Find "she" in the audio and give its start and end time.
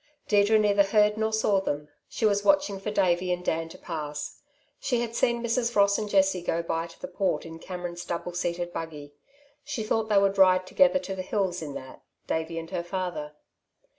2.09-2.25, 4.79-4.99, 9.63-9.83